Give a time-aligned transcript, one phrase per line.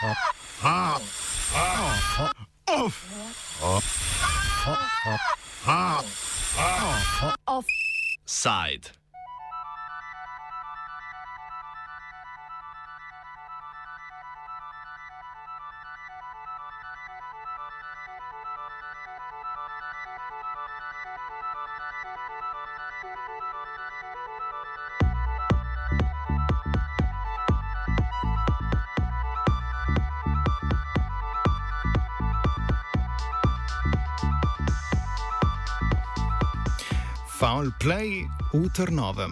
[0.00, 1.17] Offside.
[37.38, 39.30] Foul play v Trnovem.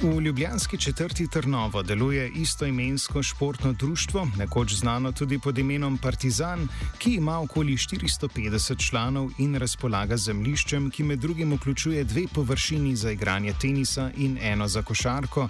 [0.00, 7.14] V ljubljanski četrti Trnovo deluje istoimensko športno društvo, nekoč znano tudi pod imenom Partizan, ki
[7.14, 13.54] ima okoli 450 članov in razpolaga zemljiščem, ki med drugim vključuje dve površini za igranje
[13.60, 15.48] tenisa in eno za košarko,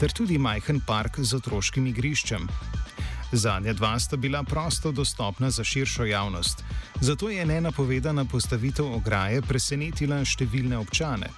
[0.00, 2.48] ter tudi majhen park z otroškim igriščem.
[3.32, 6.64] Zadnja dva sta bila prosto dostopna za širšo javnost,
[7.00, 11.28] zato je nenapovedana postavitev ograje presenetila številne občane.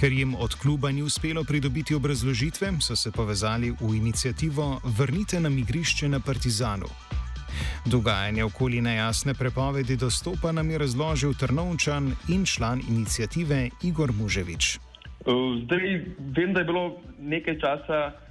[0.00, 5.58] Ker jim od kluba ni uspelo pridobiti obrazložitve, so se povezali v inicijativo Vrnite nam
[5.58, 6.88] igrišče na Partizanu.
[7.84, 14.78] Dogajanje okoli nejasne prepovedi dostopa nam je razložil Trnovčan in član inicijative Igor Muževič.
[15.64, 15.84] Zdaj,
[16.18, 18.23] vem, da je bilo nekaj časa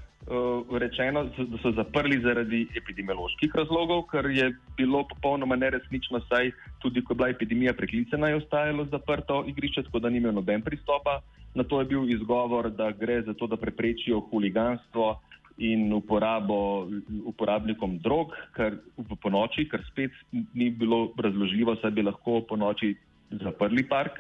[0.80, 7.14] rečeno, da so zaprli zaradi epidemioloških razlogov, kar je bilo popolnoma neresnično, saj tudi ko
[7.14, 11.22] je bila epidemija preklicena, je ostajalo zaprto igrišče, tako da ni imel noben pristopa.
[11.56, 15.20] Na to je bil izgovor, da gre za to, da preprečijo huliganstvo
[15.58, 16.88] in uporabo
[17.26, 22.96] uporabnikom drog, kar v ponoči, kar spet ni bilo razložljivo, saj bi lahko po noči
[23.30, 24.20] zaprli park.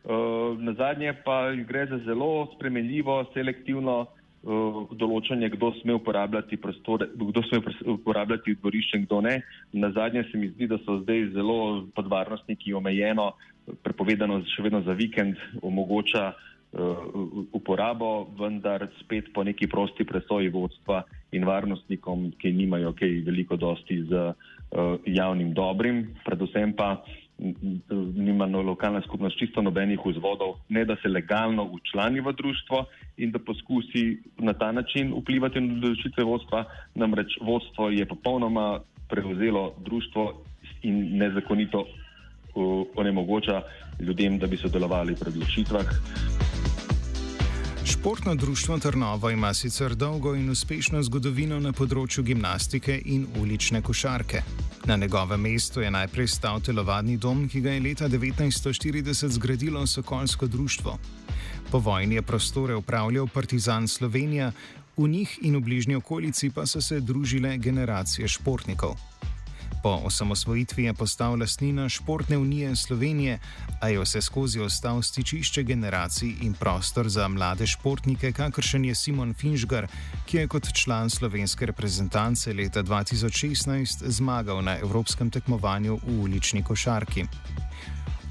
[0.00, 4.06] Uh, na zadnje pa gre za zelo spremenljivo, selektivno
[4.42, 7.60] določanje, kdo sme uporabljati prostore, kdo sme
[7.92, 9.34] uporabljati dvorišče in kdo ne.
[9.72, 13.34] Na zadnje se mi zdi, da so zdaj zelo pod varnostniki omejeno,
[13.84, 17.10] prepovedano še vedno za vikend, omogoča uh,
[17.52, 21.04] uporabo, vendar spet po neki prosti presoji vodstva
[21.36, 27.02] in varnostnikom, ki nimajo kaj veliko dosti z uh, javnim dobrim, predvsem pa
[28.14, 32.84] nima no, lokalna skupnost čisto nobenih vzvodov, ne da se legalno učlani v društvo
[33.16, 36.64] in da poskusi na ta način vplivati na odločitve vodstva,
[36.94, 40.42] namreč vodstvo je popolnoma prevzelo društvo
[40.82, 43.62] in nezakonito uh, onemogoča
[44.00, 45.86] ljudem, da bi sodelovali pri odločitvah.
[47.90, 54.42] Športno društvo Trnovo ima sicer dolgo in uspešno zgodovino na področju gimnastike in ulične košarke.
[54.86, 60.46] Na njegovem mestu je najprej stal telovadni dom, ki ga je leta 1940 zgradilo Sokolsko
[60.46, 60.98] društvo.
[61.70, 64.52] Po vojni je prostore upravljal Partizan Slovenija,
[64.96, 68.94] v njih in v bližnji okolici pa so se družile generacije športnikov.
[69.82, 73.38] Po osamosvojitvi je postal lastnina Športne unije Slovenije,
[73.80, 79.34] a je vse skozi ostal stičišče generacij in prostor za mlade športnike, kakršen je Simon
[79.34, 79.86] Finžgar,
[80.26, 87.24] ki je kot član slovenske reprezentance leta 2016 zmagal na evropskem tekmovanju v ulični košarki.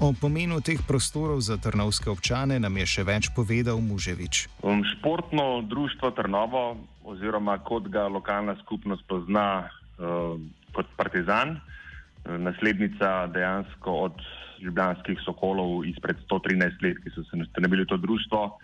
[0.00, 4.48] O pomenu teh prostorov za trnovske občane nam je še več povedal Muževič.
[4.62, 9.68] Um, športno društvo Trnovo, oziroma kot ga lokalna skupnost pozna,
[9.98, 10.40] uh,
[10.72, 11.58] kot partizan,
[12.24, 14.22] naslednica dejansko od
[14.60, 18.58] ljubljanskih sokolov izpred 113 let, ki so se nastanili to društvo.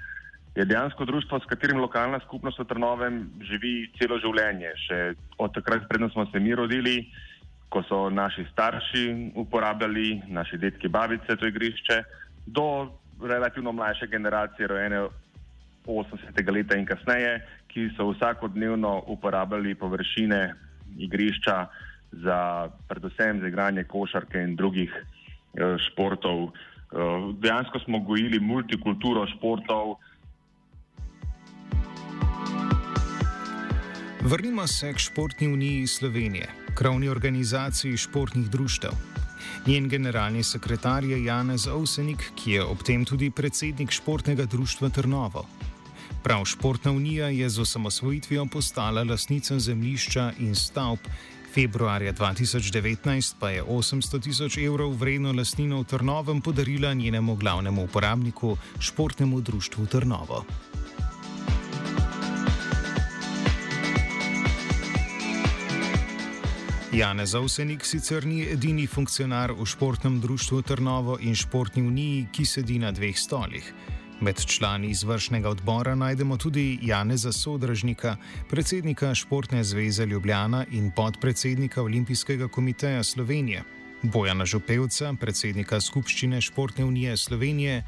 [0.57, 4.73] Je dejansko društvo, s katerim lokalna skupnost v Trnovem živi celo življenje.
[4.87, 5.01] Še
[5.39, 6.97] od takrat, predno smo se mi rodili,
[7.69, 12.03] ko so naši starši uporabljali, naši detki, babice to igrišče,
[12.47, 12.67] do
[13.21, 15.09] relativno mlajše generacije, rojene
[15.87, 16.53] 80.
[16.53, 20.41] leta in kasneje, ki so vsakodnevno uporabljali površine
[20.99, 21.67] igrišča,
[22.13, 26.43] za predvsem za igranje košarke in drugih uh, športov.
[26.43, 26.51] Uh,
[27.39, 29.97] dejansko smo gojili multikulturo športov.
[34.27, 38.91] Vrnimo se k Športni uniji Slovenije, krovni organizaciji športnih društev.
[39.67, 45.47] Njen generalni sekretar je Janez Ovsenik, ki je ob tem tudi predsednik Športnega društva Trnovo.
[46.23, 50.99] Prav Športna unija je z osamosvojitvijo postala lasnica zemljišča in stavb,
[51.57, 58.57] Februarja 2019 pa je 800 tisoč evrov vredno lastnino v Trnovem podarila njenemu glavnemu uporabniku,
[58.79, 60.45] športnemu društvu Trnovo.
[66.93, 72.79] Janez Ovsenik sicer ni edini funkcionar v športnem društvu Trnovo in športni uniji, ki sedi
[72.79, 73.73] na dveh stolih.
[74.21, 78.17] Med člani izvršnega odbora najdemo tudi Janeza Sodražnika,
[78.51, 83.63] predsednika Športne zveze Ljubljana in podpredsednika Olimpijskega komiteja Slovenije,
[84.03, 87.83] Bojana Župevca, predsednika Skupščine Športne unije Slovenije,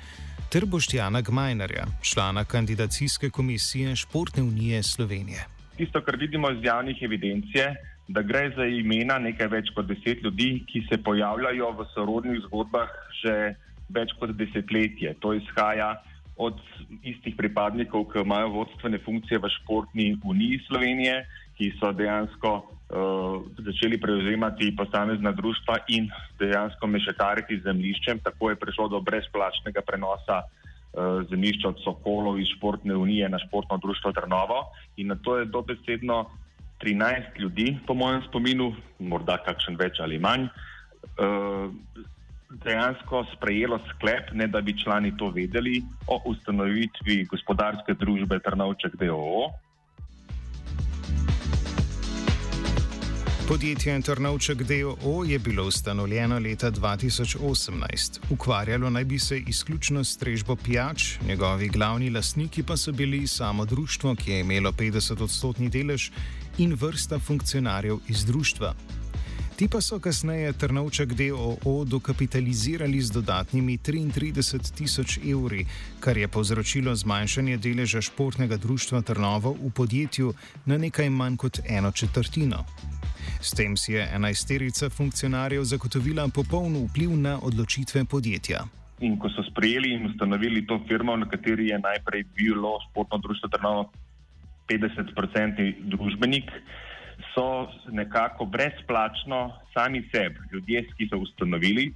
[0.52, 5.46] ter Boštjana Gmajnerja, člana kandidacijske komisije Športne unije Slovenije.
[5.76, 7.74] Tisto, kar vidimo iz javnih evidenc, je,
[8.08, 12.92] da gre za imena nekaj več kot deset ljudi, ki se pojavljajo v sorodnih zgodbah
[13.22, 13.54] že
[13.88, 15.14] več kot desetletje.
[15.20, 15.94] To izhaja
[16.38, 16.58] od
[17.02, 21.26] istih pripadnikov, ki imajo vodstvene funkcije v Športni uniji Slovenije,
[21.58, 26.06] ki so dejansko uh, začeli prevzemati posamezna društva in
[26.38, 28.22] dejansko mešetariti z zemljiščem.
[28.22, 33.80] Tako je prišlo do brezplačnega prenosa uh, zemljišča od Sokolov iz Športne unije na Športno
[33.82, 36.30] društvo Trnovo in na to je dobesedno
[36.78, 40.46] 13 ljudi, po mojem spominu, morda kakšen več ali manj.
[41.18, 41.74] Uh,
[42.50, 49.50] dejansko sprejelo sklep, ne da bi člani to vedeli, o ustanovitvi gospodarske družbe Trnovček DOO.
[53.48, 58.20] Podjetje Trnovček DOO je bilo ustanovljeno leta 2018.
[58.30, 63.64] Ukvarjalo naj bi se izključno s strežbo pijač, njegovi glavni lastniki pa so bili samo
[63.64, 66.10] društvo, ki je imelo 50-odstotni delež
[66.58, 68.74] in vrsta funkcionarjev iz društva.
[69.58, 75.66] Ti pa so kasneje Trnovček DOO dokapitalizirali z dodatnimi 33 tisoč evri,
[76.00, 80.30] kar je povzročilo zmanjšanje deleža športnega društva Trnovo v podjetju
[80.66, 82.62] na nekaj manj kot eno četrtino.
[83.42, 88.62] S tem si je enajsterica funkcionarjev zagotovila popoln vpliv na odločitve podjetja.
[89.00, 93.48] In ko so sprejeli in ustanovili to firmo, na kateri je najprej bilo športno društvo
[93.48, 93.90] Trnovo
[94.70, 96.46] 50-odstotni družbenik,
[97.34, 101.92] so nekako brezplačno sami sebi, ljudje, ki so ustanovili,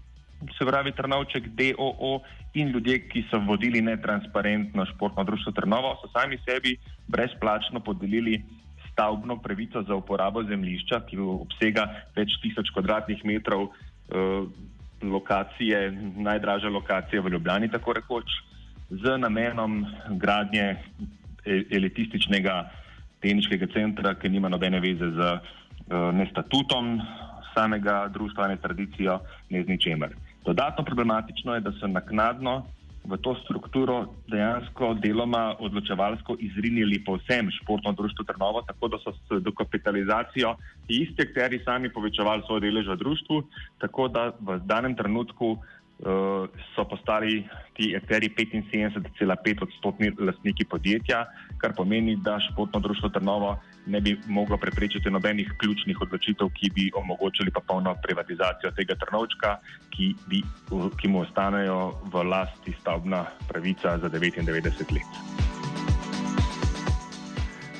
[0.59, 2.21] se pravi Trnovček, DOO
[2.55, 6.77] in ljudje, ki so vodili netransparentno športno društvo Trnovo, so sami sebi
[7.09, 8.43] brezplačno podelili
[8.93, 11.87] stavbno pravico za uporabo zemljišča, ki obsega
[12.17, 14.43] več tisoč kvadratnih metrov eh,
[15.03, 18.29] lokacije, najdražja lokacija v Ljubljani, tako rekoč,
[18.91, 19.87] z namenom
[20.21, 20.67] gradnje
[21.47, 22.71] e-, elitističnega
[23.23, 26.99] tehničnega centra, ki nima nobene veze z uh, ne statutom
[27.55, 29.21] samega društva, ne tradicijo,
[29.51, 30.15] ne z ničemer.
[30.45, 32.63] Dodatno problematično je, da so naknadno
[33.05, 39.43] v to strukturo dejansko deloma odločevalsko izrinili povsem športno društvo Trnovo, tako da so s
[39.43, 40.55] dokapitalizacijo
[40.89, 43.43] iste akteri sami povečevali svoj delež v društvu,
[43.79, 45.59] tako da v danem trenutku
[46.03, 51.25] uh, so postali ti akteri 75,5 odstotni lastniki podjetja,
[51.59, 53.57] kar pomeni, da športno društvo Trnovo
[53.87, 59.57] ne bi moglo preprečiti nobenih ključnih odločitev, ki bi omogočili popolno privatizacijo tega Trnovčka,
[59.91, 60.43] ki, bi,
[61.01, 65.52] ki mu ostanejo v lasti stavbna pravica za 99 let.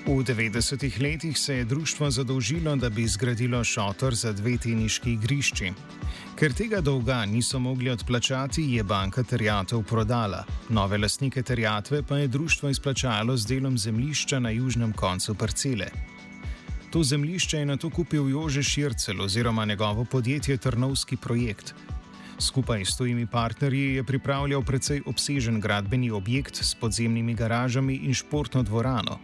[0.03, 5.71] V 90-ih letih se je društvo zadolžilo, da bi zgradilo šotor za dve teniški igrišči.
[6.35, 10.45] Ker tega dolga niso mogli odplačati, je banka terjatev prodala.
[10.69, 15.87] Nove lastnike terjatve pa je društvo izplačalo z delom zemljišča na južnem koncu parcele.
[16.91, 21.75] To zemljišče je na to kupil Jože Šircel oziroma njegovo podjetje Trnovski projekt.
[22.39, 28.63] Skupaj s tujimi partnerji je pripravljal precej obsežen gradbeni objekt s podzemnimi garažami in športno
[28.63, 29.19] dvorano.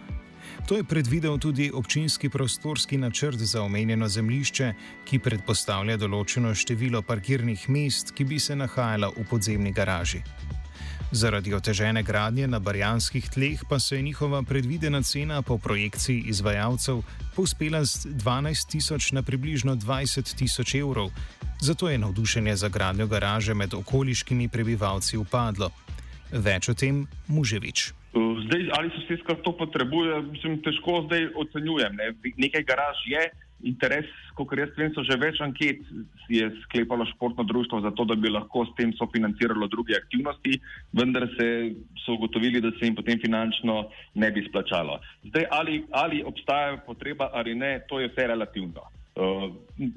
[0.68, 4.72] To je predvidel tudi občinski prostorski načrt za omenjeno zemljišče,
[5.08, 10.20] ki predpostavlja določeno število parkirnih mest, ki bi se nahajala v podzemni garaži.
[11.10, 17.00] Zaradi otežene gradnje na barjanskih tleh pa se je njihova predvidena cena po projekciji izvajalcev
[17.36, 21.08] povzpela z 12 tisoč na približno 20 tisoč evrov,
[21.60, 25.70] zato je navdušenje za gradnjo garaže med okoliškimi prebivalci upadlo.
[26.32, 27.97] Več o tem Muževič.
[28.14, 31.96] Zdaj, ali sosedska to potrebuje, mislim, težko zdaj ocenjujem.
[31.96, 32.12] Ne.
[32.40, 33.28] Nekaj garaž je,
[33.66, 34.06] interes,
[34.38, 35.82] kot jaz vem, so že več anket,
[36.30, 40.60] je sklepalo športno društvo za to, da bi lahko s tem sofinanciralo druge aktivnosti,
[40.94, 41.48] vendar se
[42.04, 45.00] so ugotovili, da se jim potem finančno ne bi splačalo.
[45.30, 48.86] Zdaj, ali, ali obstaja potreba ali ne, to je vse relativno.
[49.18, 49.50] Uh,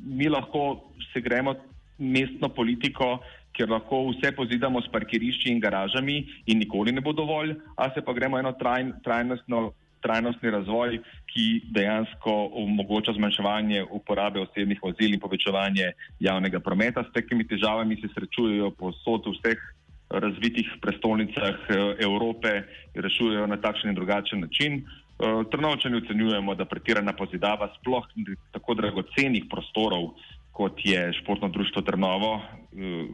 [0.03, 1.53] mi lahko se gremo
[2.01, 3.19] mestno politiko,
[3.57, 6.17] ker lahko vse pozidamo s parkirišči in garažami
[6.47, 9.71] in nikoli ne bo dovolj, a se pa gremo eno traj, trajnostno.
[10.01, 10.95] Trajnostni razvoj,
[11.29, 11.43] ki
[11.75, 17.03] dejansko omogoča zmanjševanje uporabe osebnih vozil in povečevanje javnega prometa.
[17.05, 19.61] S takimi težavami se srečujejo posod v vseh
[20.09, 22.63] razvitih prestolnicah eh, Evrope,
[22.95, 24.81] rešujejo na takšen in drugačen način.
[24.81, 28.07] Eh, Trnovčani ocenjujemo, da pretirana pozidava sploh
[28.51, 30.15] tako dragocenih prostorov
[30.61, 33.07] kot je športno društvo Trnovo, eh,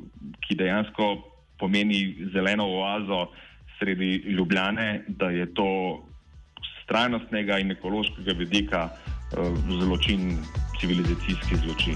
[0.44, 1.06] ki dejansko
[1.60, 3.28] pomeni zeleno oazo
[3.80, 5.70] sredi Ljubljane, da je to
[6.88, 10.38] trajnostnega in ekološkega vidika uh, zločin,
[10.80, 11.96] civilizacijski zločin.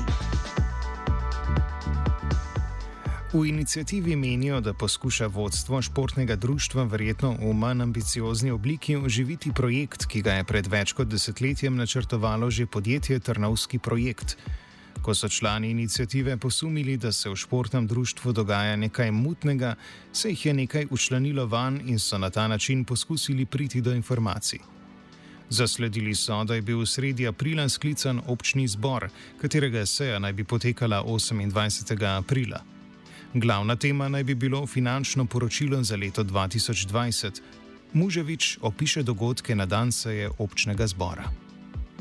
[3.33, 10.05] V inicijativi menijo, da poskuša vodstvo športnega društva verjetno v manj ambiciozni obliki oživiti projekt,
[10.05, 14.37] ki ga je pred več kot desetletjem načrtovalo že podjetje Trnovski projekt.
[15.01, 19.75] Ko so člani inicijative posumili, da se v športnem društvu dogaja nekaj mutnega,
[20.13, 24.59] se jih je nekaj učlanilo van in so na ta način poskusili priti do informacij.
[25.49, 29.09] Zasledili so, da je bil v sredi aprila sklican občni zbor,
[29.41, 32.17] katerega seja naj bi potekala 28.
[32.17, 32.63] aprila.
[33.33, 37.41] Glavna tema naj bi bilo finančno poročilo za leto 2020.
[37.93, 41.50] Muževič opiše dogodke na dan seje občnega zbora.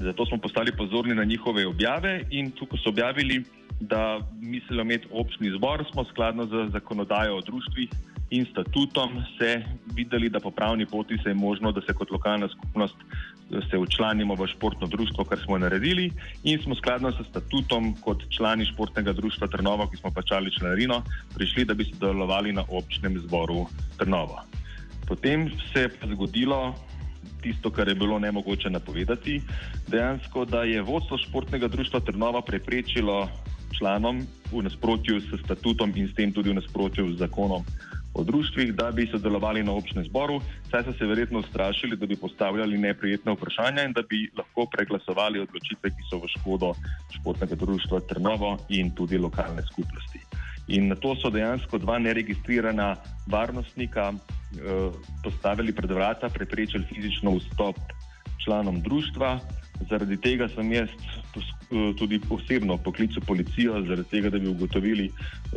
[0.01, 3.45] Zato smo postali pozorni na njihove objave in tukaj so objavili,
[3.81, 7.89] da mislijo imeti občni zbor, smo skladno z zakonodajo o društvih
[8.31, 9.63] in statutom se
[9.95, 12.97] videli, da po pravni poti se je možno, da se kot lokalna skupnost
[13.71, 16.11] se učlanimo v športno društvo, kar smo naredili
[16.45, 21.03] in smo skladno s statutom kot člani športnega društva Trnovo, ki smo plačali članarino,
[21.35, 23.67] prišli, da bi se delovali na občnem zboru
[23.99, 24.41] Trnovo.
[25.09, 26.75] Potem se je pa zgodilo
[27.43, 29.41] tisto, kar je bilo nemogoče napovedati,
[29.89, 33.29] dejansko, da je vodstvo športnega društva Trnova preprečilo
[33.79, 34.23] članom
[34.53, 37.65] v nasprotju s statutom in s tem tudi v nasprotju z zakonom
[38.15, 42.17] o društvih, da bi sodelovali na občnem zboru, saj so se verjetno strašili, da bi
[42.17, 46.75] postavljali neprijetne vprašanja in da bi lahko preglasovali odločitve, ki so v škodo
[47.15, 50.30] športnega društva Trnovo in tudi lokalne skupnosti.
[50.71, 52.95] In na to so dejansko dva neregistrirana
[53.31, 54.91] varnostnika eh,
[55.25, 57.79] postavili pred vrata, preprečili fizično vstop
[58.45, 59.41] članom društva.
[59.89, 65.57] Zaradi tega sem jaz eh, tudi osebno poklical policijo, zaradi tega, da bi ugotovili, eh,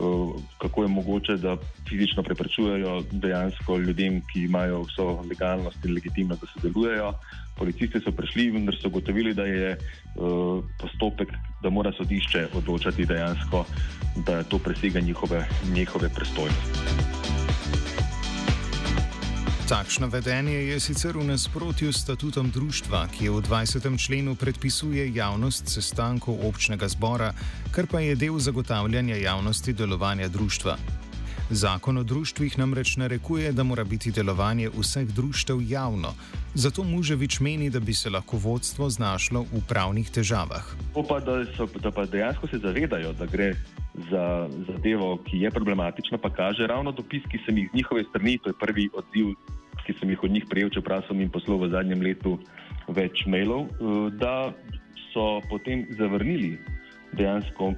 [0.57, 1.57] kako je mogoče, da
[1.89, 7.13] fizično preprečujejo dejansko ljudem, ki imajo vso legalnost in legitimnost, da sodelujejo.
[7.57, 9.79] Policisti so prišli, vendar so ugotovili, da je eh,
[10.81, 13.65] postopek, da mora sodišče odločati dejansko,
[14.25, 17.22] da to presega njihove, njihove prestojnosti.
[19.63, 23.79] Takšno vedenje je sicer v nasprotju s statutom društva, ki v 20.
[23.95, 27.31] členu predpisuje javnost sestankov občnega zbora,
[27.71, 30.75] kar pa je del zagotavljanja javnosti delovanja društva.
[31.53, 36.13] Zakon o društvih namreč narekuje, da mora biti delovanje vseh društev javno,
[36.53, 40.65] zato Muževič meni, da bi se lahko vodstvo znašlo v pravnih težavah.
[41.09, 43.53] Pa, da, so, da pa dejansko se zavedajo, da gre
[44.09, 48.39] za zadevo, ki je problematična, pa kaže ravno dopis, ki sem jih z njihove strani,
[48.41, 49.35] to je prvi odziv,
[49.85, 52.39] ki sem jih od njih prejel, čeprav sem jim poslal v zadnjem letu
[52.87, 54.49] več mailov, eh, da
[55.13, 56.57] so potem zavrnili
[57.13, 57.75] dejansko,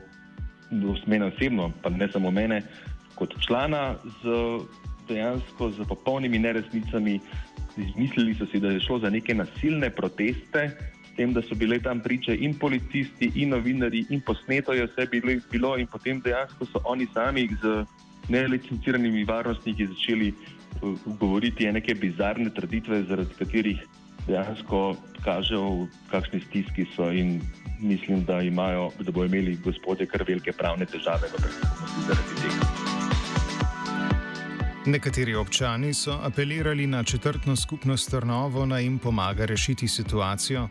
[1.08, 2.64] mene osebno, pa ne samo mene,
[3.16, 4.40] kot člana, z
[5.08, 7.20] dejansko z popolnimi neresnicami.
[7.78, 10.70] Izmislili so si, da je šlo za neke nasilne proteste,
[11.16, 15.08] tem, da so bile tam priče in policisti, in novinari, in posneto je vse
[15.52, 17.84] bilo, in potem dejansko so oni sami z
[18.30, 23.84] nelicenciranimi varnostniki začeli uh, govoriti neke bizarne trditve, zaradi katerih
[24.28, 27.42] dejansko kažejo, kakšni stiski so in
[27.82, 32.85] mislim, da imajo, da bo imeli gospodje kar velike pravne težave v prihodnosti zaradi tega.
[34.86, 40.68] Nekateri občani so apelirali na četrtno skupnost Trnovo, da jim pomaga rešiti situacijo,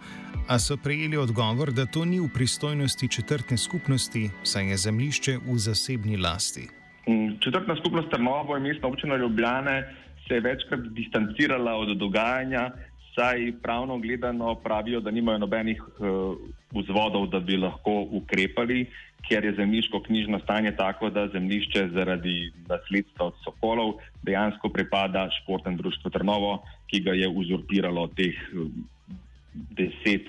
[0.49, 5.59] a so prejeli odgovor, da to ni v pristojnosti četrtne skupnosti, saj je zemljišče v
[5.59, 6.69] zasebni lasti.
[7.09, 9.95] Mm, četrtna skupnost Trnovo in mestna občina Ljubljane
[10.29, 12.71] se je večkrat distancirala od dogajanja,
[13.15, 16.37] saj pravno gledano pravijo, da nimajo nobenih uh,
[16.75, 18.87] vzvodov, da bi lahko ukrepali,
[19.29, 25.77] ker je zemljiško knjižno stanje tako, da zemljišče zaradi nasledstva od Sokolov dejansko pripada športnemu
[25.77, 28.35] društvu Trnovo, ki ga je uzurpiralo teh.
[28.53, 28.69] Uh,
[29.55, 30.21] 10,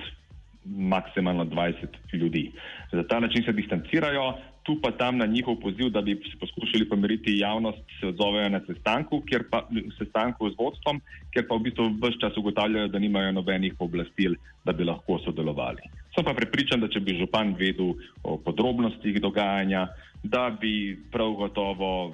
[0.66, 1.74] maksimalno 20
[2.14, 2.52] ljudi.
[2.92, 4.34] Za ta način se distancirajo,
[4.66, 9.22] tu pa tam na njihov poziv, da bi poskušali pomiriti javnost, se odzovejo na sestanku,
[9.52, 9.62] pa,
[9.98, 11.02] sestanku z vodstvom,
[11.34, 15.86] ker pa v bistvu vse čas ugotavljajo, da nimajo nobenih pooblastil, da bi lahko sodelovali.
[16.16, 17.94] Sem pa prepričan, da če bi župan vedel
[18.24, 19.88] o podrobnostih dogajanja,
[20.24, 22.14] da bi prav gotovo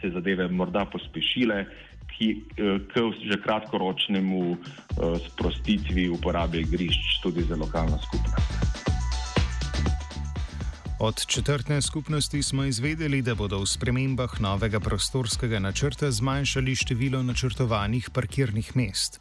[0.00, 1.64] se zadeve morda pospešile
[2.16, 2.48] ki,
[3.28, 4.56] že kratkoročnemu eh,
[5.28, 8.85] sprostitvi uporabe igrišč tudi za lokalno skupnost.
[10.98, 18.10] Od četrte skupnosti smo izvedeli, da bodo v spremembah novega prostorskega načrta zmanjšali število načrtovanih
[18.10, 19.20] parkirnih mest.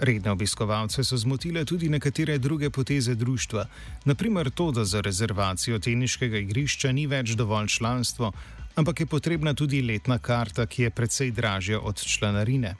[0.00, 3.66] Redne obiskovalce so zmotile tudi nekatere druge poteze društva,
[4.04, 8.32] naprimer to, da za rezervacijo teniškega igrišča ni več dovolj članstvo,
[8.74, 12.74] ampak je potrebna tudi letna karta, ki je precej dražja od članarine.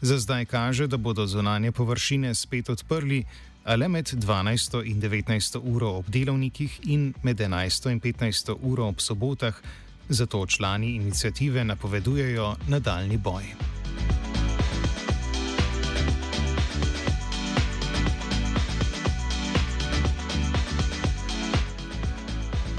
[0.00, 3.24] Za zdaj kaže, da bodo zunanje površine spet odprli,
[3.64, 8.88] a le med 12 in 19 uro ob delovnikih in med 11 in 15 uro
[8.88, 9.54] ob sobotah,
[10.08, 13.44] zato člani inicijative napovedujejo nadaljni boj.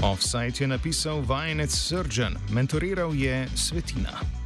[0.02, 4.41] Offside je napisal vajenec Srdžan, mentoriral je Svetina.